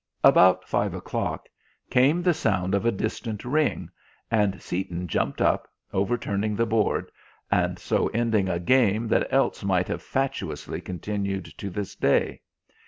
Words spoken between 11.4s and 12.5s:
to this day.